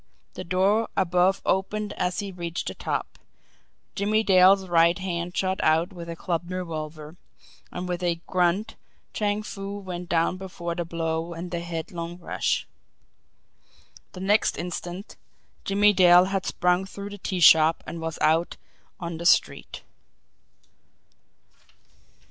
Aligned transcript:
The 0.33 0.43
door 0.43 0.89
above 0.97 1.43
opened 1.45 1.93
as 1.93 2.21
he 2.21 2.31
reached 2.31 2.67
the 2.69 2.73
top 2.73 3.19
Jimmie 3.93 4.23
Dale's 4.23 4.67
right 4.67 4.97
hand 4.97 5.37
shot 5.37 5.59
out 5.63 5.93
with 5.93 6.17
clubbed 6.17 6.49
revolver 6.49 7.17
and 7.71 7.87
with 7.87 8.01
a 8.01 8.19
grunt 8.25 8.73
Chang 9.13 9.43
Foo 9.43 9.77
went 9.77 10.09
down 10.09 10.37
before 10.37 10.73
the 10.73 10.85
blow 10.85 11.33
and 11.35 11.51
the 11.51 11.59
headlong 11.59 12.17
rush. 12.17 12.65
The 14.13 14.21
next 14.21 14.57
instant 14.57 15.17
Jimmie 15.65 15.93
Dale 15.93 16.23
had 16.25 16.47
sprung 16.47 16.85
through 16.85 17.11
the 17.11 17.19
tea 17.19 17.39
shop 17.39 17.83
and 17.85 18.01
was 18.01 18.17
out 18.23 18.57
on 18.99 19.19
the 19.19 19.25
street. 19.27 19.83